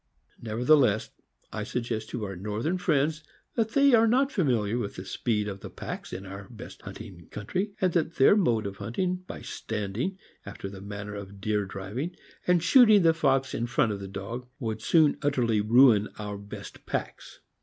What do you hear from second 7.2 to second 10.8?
country, and that their mode of hunting by standing, after